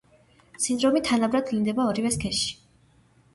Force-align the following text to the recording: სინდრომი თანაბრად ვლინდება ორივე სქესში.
სინდრომი 0.63 1.01
თანაბრად 1.09 1.51
ვლინდება 1.51 1.85
ორივე 1.91 2.13
სქესში. 2.17 2.51